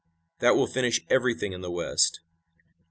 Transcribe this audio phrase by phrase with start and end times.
[0.39, 2.21] That will finish everything in the West."